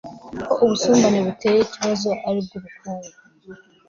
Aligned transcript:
ko 0.51 0.53
ubusumbane 0.65 1.19
buteye 1.25 1.59
ikibazo 1.63 2.09
ari 2.27 2.37
ubw'ubukungu 2.41 3.09